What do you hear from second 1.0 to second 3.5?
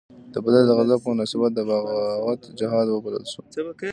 په مناسبت دا بغاوت جهاد وبلل شو.